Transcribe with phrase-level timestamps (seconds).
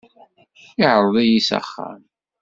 [0.83, 2.01] Iɛreḍ-iyi s axxam.